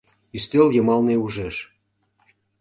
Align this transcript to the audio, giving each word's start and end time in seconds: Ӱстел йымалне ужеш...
Ӱстел 0.35 0.67
йымалне 0.75 1.15
ужеш... 1.25 1.55